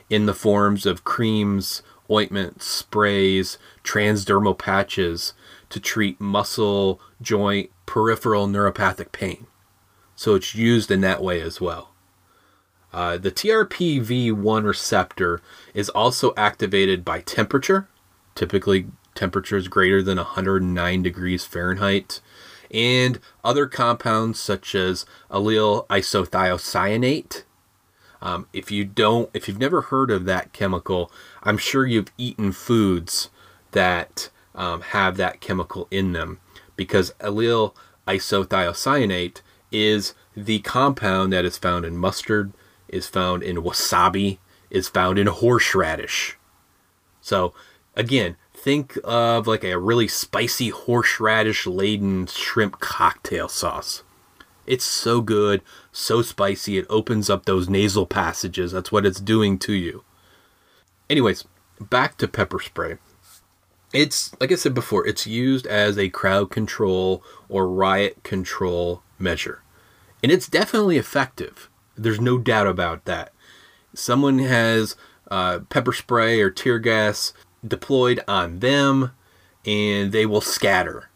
in 0.09 0.25
the 0.25 0.33
forms 0.33 0.85
of 0.85 1.03
creams, 1.03 1.81
ointments, 2.09 2.65
sprays, 2.65 3.57
transdermal 3.83 4.57
patches 4.57 5.33
to 5.69 5.79
treat 5.79 6.21
muscle, 6.21 7.00
joint, 7.21 7.69
peripheral 7.85 8.47
neuropathic 8.47 9.12
pain. 9.12 9.47
So 10.15 10.35
it's 10.35 10.55
used 10.55 10.91
in 10.91 11.01
that 11.01 11.21
way 11.21 11.41
as 11.41 11.59
well. 11.59 11.91
Uh, 12.93 13.17
the 13.17 13.31
TRPV1 13.31 14.63
receptor 14.63 15.41
is 15.74 15.89
also 15.89 16.33
activated 16.38 17.03
by 17.03 17.19
temperature, 17.21 17.89
typically 18.35 18.88
temperatures 19.15 19.67
greater 19.67 20.01
than 20.01 20.17
109 20.17 21.03
degrees 21.03 21.43
Fahrenheit, 21.43 22.21
and 22.72 23.19
other 23.43 23.67
compounds 23.67 24.39
such 24.39 24.75
as 24.75 25.05
allyl 25.29 25.86
isothiocyanate. 25.88 27.43
Um, 28.22 28.48
if 28.53 28.72
you 28.72 28.86
don't, 28.86 29.29
if 29.34 29.48
you've 29.48 29.60
never 29.60 29.81
heard 29.81 30.10
of 30.10 30.25
that 30.25 30.53
chemical, 30.53 31.12
I'm 31.43 31.57
sure 31.57 31.86
you've 31.86 32.12
eaten 32.17 32.51
foods 32.51 33.29
that 33.72 34.29
um, 34.55 34.81
have 34.81 35.17
that 35.17 35.41
chemical 35.41 35.88
in 35.91 36.13
them 36.13 36.39
because 36.75 37.13
allyl 37.19 37.74
isothiocyanate 38.07 39.41
is 39.72 40.13
the 40.36 40.60
compound 40.60 41.34
that 41.34 41.45
is 41.45 41.57
found 41.57 41.86
in 41.86 41.98
mustard, 41.98 42.53
is 42.88 43.07
found 43.07 43.43
in 43.43 43.57
wasabi, 43.57 44.38
is 44.69 44.88
found 44.88 45.17
in 45.17 45.27
horseradish. 45.27 46.38
So, 47.22 47.53
again, 47.95 48.38
think 48.65 48.98
of 49.03 49.45
like 49.45 49.63
a 49.63 49.77
really 49.77 50.07
spicy 50.07 50.69
horseradish 50.69 51.67
laden 51.67 52.25
shrimp 52.25 52.79
cocktail 52.79 53.48
sauce. 53.48 54.01
It's 54.65 54.84
so 54.84 55.22
good, 55.22 55.62
so 55.91 56.24
spicy, 56.24 56.79
it 56.79 56.88
opens 56.89 57.29
up 57.29 57.45
those 57.45 57.69
nasal 57.69 58.07
passages. 58.07 58.72
That's 58.72 58.91
what 58.91 59.05
it's 59.05 59.19
doing 59.19 59.60
to 59.60 59.74
you. 59.74 60.03
Anyways, 61.07 61.45
back 61.79 62.17
to 62.17 62.27
pepper 62.27 62.60
spray. 62.60 62.98
It's, 63.93 64.36
like 64.41 64.51
I 64.51 64.55
said 64.55 64.74
before, 64.74 65.05
it's 65.05 65.27
used 65.27 65.67
as 65.67 66.00
a 66.00 66.10
crowd 66.10 66.50
control 66.50 67.24
or 67.48 67.67
riot 67.67 68.24
control 68.24 69.03
measure. 69.19 69.62
And 70.24 70.31
it's 70.31 70.50
definitely 70.50 70.98
effective. 70.98 71.69
There's 71.95 72.19
no 72.19 72.39
doubt 72.39 72.65
about 72.65 73.05
that. 73.05 73.31
Someone 73.93 74.39
has 74.39 74.95
uh, 75.29 75.60
pepper 75.69 75.93
spray 75.93 76.41
or 76.41 76.50
tear 76.50 76.79
gas 76.79 77.31
deployed 77.67 78.22
on 78.27 78.60
them, 78.60 79.12
and 79.65 80.12
they 80.12 80.25
will 80.25 80.42
scatter. 80.42 81.09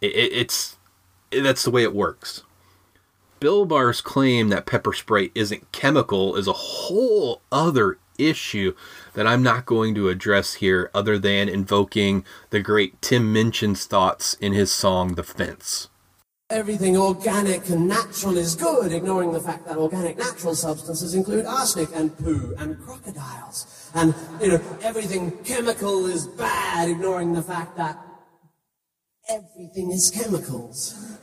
It, 0.00 0.14
it, 0.14 0.32
it's 0.32 0.76
it, 1.30 1.42
that's 1.42 1.64
the 1.64 1.70
way 1.70 1.82
it 1.82 1.94
works. 1.94 2.42
Bill 3.40 3.64
Barr's 3.64 4.00
claim 4.00 4.48
that 4.48 4.66
pepper 4.66 4.92
spray 4.92 5.30
isn't 5.34 5.70
chemical 5.70 6.34
is 6.34 6.48
a 6.48 6.52
whole 6.52 7.42
other 7.52 7.98
issue 8.18 8.74
that 9.14 9.28
I'm 9.28 9.44
not 9.44 9.64
going 9.64 9.94
to 9.94 10.08
address 10.08 10.54
here, 10.54 10.90
other 10.92 11.18
than 11.18 11.48
invoking 11.48 12.24
the 12.50 12.60
great 12.60 13.00
Tim 13.00 13.32
Minchin's 13.32 13.86
thoughts 13.86 14.34
in 14.34 14.52
his 14.52 14.72
song 14.72 15.14
"The 15.14 15.22
Fence." 15.22 15.88
Everything 16.50 16.96
organic 16.96 17.68
and 17.68 17.86
natural 17.86 18.38
is 18.38 18.56
good, 18.56 18.90
ignoring 18.90 19.32
the 19.32 19.40
fact 19.40 19.66
that 19.66 19.76
organic 19.76 20.16
natural 20.16 20.54
substances 20.54 21.14
include 21.14 21.44
arsenic 21.44 21.90
and 21.94 22.16
poo 22.16 22.54
and 22.58 22.80
crocodiles. 22.80 23.77
And, 23.94 24.14
you 24.40 24.48
know, 24.48 24.60
everything 24.82 25.32
chemical 25.44 26.06
is 26.06 26.26
bad, 26.26 26.88
ignoring 26.88 27.32
the 27.32 27.42
fact 27.42 27.76
that 27.76 27.98
everything 29.28 29.90
is 29.90 30.10
chemicals. 30.10 31.18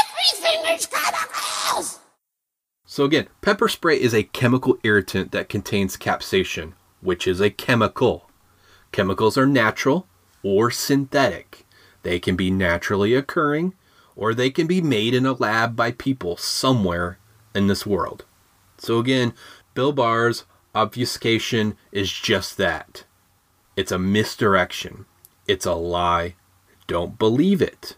Everything 0.00 0.74
is 0.74 0.86
chemicals! 0.86 1.98
So 2.84 3.04
again, 3.04 3.28
pepper 3.40 3.68
spray 3.68 4.00
is 4.00 4.14
a 4.14 4.24
chemical 4.24 4.78
irritant 4.82 5.32
that 5.32 5.48
contains 5.48 5.96
capsaicin, 5.96 6.72
which 7.00 7.26
is 7.26 7.40
a 7.40 7.50
chemical. 7.50 8.28
Chemicals 8.92 9.38
are 9.38 9.46
natural 9.46 10.06
or 10.42 10.70
synthetic. 10.70 11.66
They 12.02 12.18
can 12.18 12.34
be 12.34 12.50
naturally 12.50 13.14
occurring 13.14 13.74
or 14.16 14.34
they 14.34 14.50
can 14.50 14.66
be 14.66 14.80
made 14.80 15.14
in 15.14 15.24
a 15.24 15.32
lab 15.32 15.76
by 15.76 15.92
people 15.92 16.36
somewhere 16.36 17.18
in 17.54 17.68
this 17.68 17.86
world. 17.86 18.24
So 18.78 18.98
again, 18.98 19.34
Bill 19.74 19.92
Barr's 19.92 20.44
obfuscation 20.74 21.76
is 21.92 22.12
just 22.12 22.56
that. 22.56 23.04
It's 23.76 23.92
a 23.92 23.98
misdirection. 23.98 25.06
It's 25.46 25.66
a 25.66 25.74
lie. 25.74 26.34
Don't 26.86 27.18
believe 27.18 27.62
it. 27.62 27.96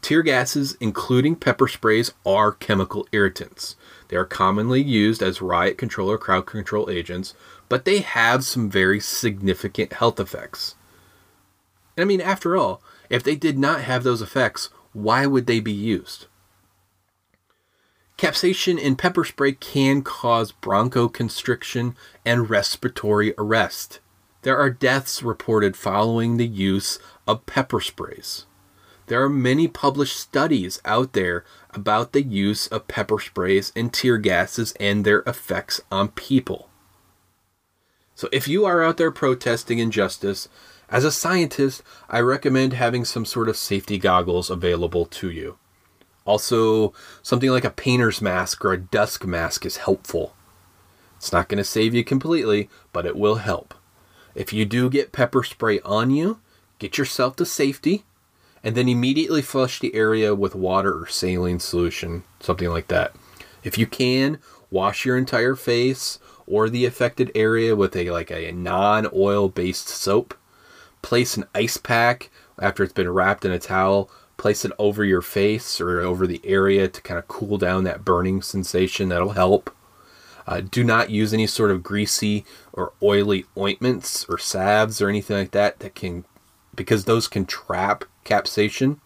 Tear 0.00 0.22
gases, 0.22 0.76
including 0.80 1.36
pepper 1.36 1.68
sprays, 1.68 2.12
are 2.26 2.52
chemical 2.52 3.06
irritants. 3.12 3.76
They 4.08 4.16
are 4.16 4.24
commonly 4.24 4.82
used 4.82 5.22
as 5.22 5.40
riot 5.40 5.78
control 5.78 6.10
or 6.10 6.18
crowd 6.18 6.46
control 6.46 6.90
agents, 6.90 7.34
but 7.68 7.84
they 7.84 8.00
have 8.00 8.44
some 8.44 8.68
very 8.68 8.98
significant 8.98 9.92
health 9.94 10.18
effects. 10.18 10.74
I 11.96 12.04
mean, 12.04 12.20
after 12.20 12.56
all, 12.56 12.82
if 13.08 13.22
they 13.22 13.36
did 13.36 13.58
not 13.58 13.82
have 13.82 14.02
those 14.02 14.22
effects, 14.22 14.70
why 14.92 15.26
would 15.26 15.46
they 15.46 15.60
be 15.60 15.72
used? 15.72 16.26
Capsaicin 18.22 18.78
in 18.78 18.94
pepper 18.94 19.24
spray 19.24 19.50
can 19.50 20.00
cause 20.00 20.52
bronchoconstriction 20.52 21.96
and 22.24 22.48
respiratory 22.48 23.34
arrest. 23.36 23.98
There 24.42 24.56
are 24.56 24.70
deaths 24.70 25.24
reported 25.24 25.76
following 25.76 26.36
the 26.36 26.46
use 26.46 27.00
of 27.26 27.46
pepper 27.46 27.80
sprays. 27.80 28.46
There 29.08 29.20
are 29.24 29.28
many 29.28 29.66
published 29.66 30.16
studies 30.16 30.80
out 30.84 31.14
there 31.14 31.44
about 31.70 32.12
the 32.12 32.22
use 32.22 32.68
of 32.68 32.86
pepper 32.86 33.18
sprays 33.18 33.72
and 33.74 33.92
tear 33.92 34.18
gases 34.18 34.72
and 34.78 35.04
their 35.04 35.24
effects 35.26 35.80
on 35.90 36.10
people. 36.10 36.68
So 38.14 38.28
if 38.30 38.46
you 38.46 38.64
are 38.64 38.84
out 38.84 38.98
there 38.98 39.10
protesting 39.10 39.80
injustice, 39.80 40.48
as 40.88 41.04
a 41.04 41.10
scientist, 41.10 41.82
I 42.08 42.20
recommend 42.20 42.74
having 42.74 43.04
some 43.04 43.24
sort 43.24 43.48
of 43.48 43.56
safety 43.56 43.98
goggles 43.98 44.48
available 44.48 45.06
to 45.06 45.28
you. 45.28 45.58
Also, 46.24 46.92
something 47.22 47.50
like 47.50 47.64
a 47.64 47.70
painter's 47.70 48.22
mask 48.22 48.64
or 48.64 48.72
a 48.72 48.80
dust 48.80 49.24
mask 49.24 49.66
is 49.66 49.78
helpful. 49.78 50.34
It's 51.16 51.32
not 51.32 51.48
going 51.48 51.58
to 51.58 51.64
save 51.64 51.94
you 51.94 52.04
completely, 52.04 52.68
but 52.92 53.06
it 53.06 53.16
will 53.16 53.36
help. 53.36 53.74
If 54.34 54.52
you 54.52 54.64
do 54.64 54.88
get 54.88 55.12
pepper 55.12 55.42
spray 55.42 55.80
on 55.80 56.10
you, 56.10 56.40
get 56.78 56.98
yourself 56.98 57.36
to 57.36 57.46
safety 57.46 58.04
and 58.64 58.74
then 58.74 58.88
immediately 58.88 59.42
flush 59.42 59.80
the 59.80 59.94
area 59.94 60.34
with 60.34 60.54
water 60.54 61.02
or 61.02 61.06
saline 61.06 61.58
solution, 61.58 62.22
something 62.40 62.70
like 62.70 62.88
that. 62.88 63.14
If 63.64 63.76
you 63.76 63.86
can, 63.86 64.38
wash 64.70 65.04
your 65.04 65.16
entire 65.16 65.54
face 65.54 66.18
or 66.46 66.68
the 66.68 66.84
affected 66.84 67.30
area 67.34 67.76
with 67.76 67.94
a 67.96 68.10
like 68.10 68.30
a 68.30 68.52
non-oil 68.52 69.48
based 69.48 69.88
soap 69.88 70.34
place 71.02 71.36
an 71.36 71.44
ice 71.54 71.76
pack 71.76 72.30
after 72.58 72.82
it's 72.82 72.92
been 72.92 73.10
wrapped 73.10 73.44
in 73.44 73.50
a 73.50 73.58
towel, 73.58 74.08
place 74.36 74.64
it 74.64 74.72
over 74.78 75.04
your 75.04 75.22
face 75.22 75.80
or 75.80 76.00
over 76.00 76.26
the 76.26 76.40
area 76.44 76.88
to 76.88 77.00
kind 77.02 77.18
of 77.18 77.28
cool 77.28 77.58
down 77.58 77.84
that 77.84 78.04
burning 78.04 78.42
sensation. 78.42 79.08
That'll 79.08 79.30
help. 79.30 79.74
Uh, 80.46 80.60
do 80.60 80.82
not 80.82 81.10
use 81.10 81.32
any 81.32 81.46
sort 81.46 81.70
of 81.70 81.82
greasy 81.82 82.44
or 82.72 82.92
oily 83.02 83.44
ointments 83.56 84.26
or 84.28 84.38
salves 84.38 85.00
or 85.00 85.08
anything 85.08 85.36
like 85.36 85.52
that 85.52 85.78
that 85.78 85.94
can, 85.94 86.24
because 86.74 87.04
those 87.04 87.28
can 87.28 87.46
trap 87.46 88.04
capsaicin. 88.24 88.98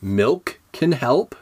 Milk 0.00 0.60
can 0.72 0.92
help. 0.92 1.34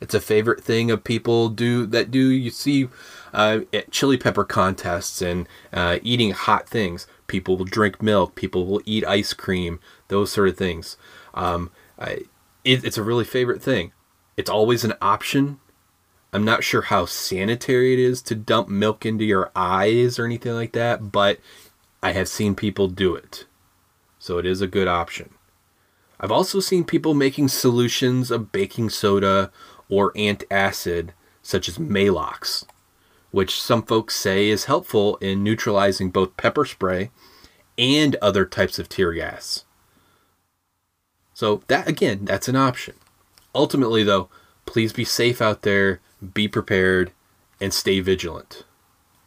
It's 0.00 0.14
a 0.14 0.20
favorite 0.20 0.64
thing 0.64 0.90
of 0.90 1.04
people 1.04 1.48
do 1.48 1.86
that 1.86 2.10
do 2.10 2.18
you 2.18 2.50
see 2.50 2.88
uh, 3.32 3.60
at 3.72 3.92
chili 3.92 4.16
pepper 4.16 4.44
contests 4.44 5.22
and 5.22 5.46
uh, 5.72 5.98
eating 6.02 6.32
hot 6.32 6.68
things 6.68 7.06
people 7.32 7.56
will 7.56 7.64
drink 7.64 8.02
milk, 8.02 8.34
people 8.34 8.66
will 8.66 8.82
eat 8.84 9.06
ice 9.06 9.32
cream, 9.32 9.80
those 10.08 10.30
sort 10.30 10.50
of 10.50 10.56
things. 10.56 10.98
Um, 11.32 11.70
I, 11.98 12.22
it, 12.64 12.84
it's 12.84 12.98
a 12.98 13.02
really 13.02 13.24
favorite 13.24 13.62
thing. 13.62 13.92
It's 14.36 14.50
always 14.50 14.84
an 14.84 14.94
option. 15.00 15.60
I'm 16.32 16.44
not 16.44 16.64
sure 16.64 16.82
how 16.82 17.04
sanitary 17.04 17.92
it 17.92 17.98
is 17.98 18.22
to 18.22 18.34
dump 18.34 18.68
milk 18.68 19.04
into 19.04 19.24
your 19.24 19.50
eyes 19.54 20.18
or 20.18 20.24
anything 20.24 20.54
like 20.54 20.72
that, 20.72 21.12
but 21.12 21.38
I 22.02 22.12
have 22.12 22.28
seen 22.28 22.54
people 22.54 22.88
do 22.88 23.14
it. 23.14 23.46
So 24.18 24.38
it 24.38 24.46
is 24.46 24.60
a 24.60 24.66
good 24.66 24.88
option. 24.88 25.34
I've 26.18 26.32
also 26.32 26.60
seen 26.60 26.84
people 26.84 27.14
making 27.14 27.48
solutions 27.48 28.30
of 28.30 28.52
baking 28.52 28.90
soda 28.90 29.50
or 29.88 30.12
antacid, 30.12 31.10
such 31.42 31.68
as 31.68 31.78
Maalox, 31.78 32.64
which 33.32 33.60
some 33.60 33.82
folks 33.82 34.14
say 34.14 34.48
is 34.48 34.66
helpful 34.66 35.16
in 35.16 35.42
neutralizing 35.42 36.10
both 36.10 36.36
pepper 36.36 36.64
spray 36.64 37.10
and 37.76 38.14
other 38.16 38.44
types 38.44 38.78
of 38.78 38.88
tear 38.88 39.12
gas. 39.12 39.64
So, 41.42 41.60
that 41.66 41.88
again, 41.88 42.24
that's 42.24 42.46
an 42.46 42.54
option. 42.54 42.94
Ultimately, 43.52 44.04
though, 44.04 44.28
please 44.64 44.92
be 44.92 45.04
safe 45.04 45.42
out 45.42 45.62
there, 45.62 45.98
be 46.32 46.46
prepared, 46.46 47.10
and 47.60 47.74
stay 47.74 47.98
vigilant. 47.98 48.62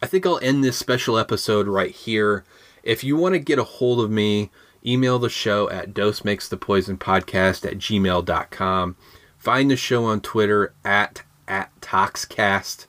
I 0.01 0.05
think 0.05 0.25
I'll 0.25 0.39
end 0.41 0.63
this 0.63 0.77
special 0.77 1.17
episode 1.17 1.67
right 1.67 1.91
here. 1.91 2.45
If 2.83 3.03
you 3.03 3.17
want 3.17 3.33
to 3.33 3.39
get 3.39 3.59
a 3.59 3.65
hold 3.65 3.99
of 3.99 4.09
me, 4.09 4.49
email 4.85 5.19
the 5.19 5.27
show 5.27 5.69
at 5.69 5.93
dose 5.93 6.23
makes 6.23 6.47
the 6.47 6.55
poison 6.55 6.97
podcast 6.97 7.69
at 7.69 7.79
gmail.com. 7.79 8.95
Find 9.37 9.69
the 9.69 9.75
show 9.75 10.05
on 10.05 10.21
Twitter 10.21 10.73
at 10.85 11.23
at 11.49 11.69
Toxcast. 11.81 12.85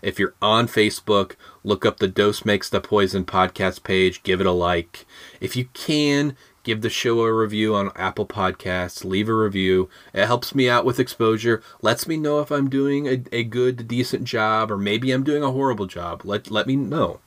If 0.00 0.18
you're 0.18 0.34
on 0.40 0.66
Facebook, 0.66 1.34
look 1.62 1.84
up 1.84 1.98
the 1.98 2.08
Dose 2.08 2.44
Makes 2.44 2.70
the 2.70 2.80
Poison 2.80 3.24
podcast 3.24 3.82
page, 3.82 4.22
give 4.22 4.40
it 4.40 4.46
a 4.46 4.52
like. 4.52 5.04
If 5.40 5.56
you 5.56 5.66
can, 5.74 6.36
give 6.62 6.80
the 6.80 6.90
show 6.90 7.20
a 7.20 7.32
review 7.32 7.74
on 7.74 7.92
Apple 7.96 8.26
Podcasts, 8.26 9.04
leave 9.04 9.28
a 9.28 9.34
review. 9.34 9.88
It 10.12 10.26
helps 10.26 10.54
me 10.54 10.68
out 10.68 10.84
with 10.84 11.00
exposure, 11.00 11.62
lets 11.82 12.06
me 12.06 12.16
know 12.16 12.40
if 12.40 12.50
I'm 12.50 12.68
doing 12.68 13.06
a, 13.06 13.22
a 13.32 13.44
good, 13.44 13.88
decent 13.88 14.24
job, 14.24 14.70
or 14.70 14.76
maybe 14.76 15.10
I'm 15.10 15.24
doing 15.24 15.42
a 15.42 15.52
horrible 15.52 15.86
job. 15.86 16.22
Let, 16.24 16.50
let 16.50 16.66
me 16.66 16.76
know. 16.76 17.20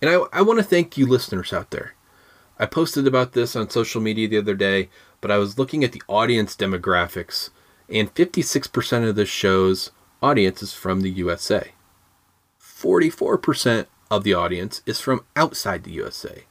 And 0.00 0.10
I, 0.10 0.24
I 0.32 0.42
want 0.42 0.58
to 0.58 0.64
thank 0.64 0.96
you, 0.96 1.06
listeners 1.06 1.52
out 1.52 1.70
there. 1.70 1.94
I 2.58 2.66
posted 2.66 3.06
about 3.06 3.32
this 3.32 3.56
on 3.56 3.70
social 3.70 4.00
media 4.00 4.28
the 4.28 4.38
other 4.38 4.54
day, 4.54 4.88
but 5.20 5.30
I 5.30 5.38
was 5.38 5.58
looking 5.58 5.82
at 5.82 5.92
the 5.92 6.02
audience 6.08 6.54
demographics, 6.54 7.50
and 7.88 8.14
56% 8.14 9.08
of 9.08 9.16
the 9.16 9.26
show's 9.26 9.90
audience 10.20 10.62
is 10.62 10.72
from 10.72 11.00
the 11.00 11.10
USA. 11.10 11.72
44% 12.60 13.86
of 14.10 14.24
the 14.24 14.34
audience 14.34 14.82
is 14.86 15.00
from 15.00 15.24
outside 15.36 15.84
the 15.84 15.92
USA. 15.92 16.44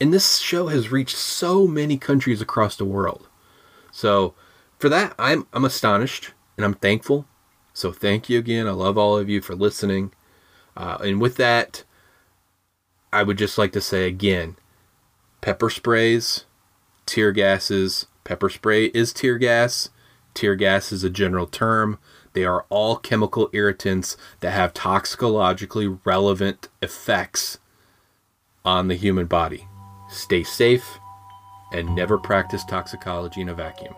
And 0.00 0.12
this 0.12 0.38
show 0.38 0.68
has 0.68 0.92
reached 0.92 1.16
so 1.16 1.66
many 1.66 1.96
countries 1.96 2.40
across 2.40 2.76
the 2.76 2.84
world. 2.84 3.28
So, 3.90 4.34
for 4.78 4.88
that, 4.90 5.14
I'm, 5.18 5.46
I'm 5.52 5.64
astonished 5.64 6.32
and 6.56 6.64
I'm 6.64 6.74
thankful. 6.74 7.26
So, 7.72 7.92
thank 7.92 8.28
you 8.28 8.38
again. 8.38 8.66
I 8.66 8.72
love 8.72 8.98
all 8.98 9.16
of 9.16 9.28
you 9.28 9.40
for 9.40 9.54
listening. 9.54 10.12
Uh, 10.76 10.98
and 11.00 11.20
with 11.20 11.36
that, 11.36 11.84
I 13.12 13.22
would 13.22 13.38
just 13.38 13.56
like 13.56 13.72
to 13.72 13.80
say 13.80 14.06
again 14.06 14.56
pepper 15.40 15.70
sprays, 15.70 16.44
tear 17.06 17.32
gases. 17.32 18.06
Pepper 18.24 18.50
spray 18.50 18.86
is 18.86 19.12
tear 19.12 19.38
gas. 19.38 19.88
Tear 20.34 20.56
gas 20.56 20.92
is 20.92 21.04
a 21.04 21.08
general 21.08 21.46
term. 21.46 21.98
They 22.34 22.44
are 22.44 22.66
all 22.68 22.96
chemical 22.96 23.48
irritants 23.54 24.16
that 24.40 24.50
have 24.50 24.74
toxicologically 24.74 25.86
relevant 26.04 26.68
effects 26.82 27.58
on 28.64 28.88
the 28.88 28.96
human 28.96 29.26
body. 29.26 29.66
Stay 30.16 30.42
safe 30.42 30.98
and 31.72 31.94
never 31.94 32.16
practice 32.16 32.64
toxicology 32.64 33.42
in 33.42 33.50
a 33.50 33.54
vacuum. 33.54 33.94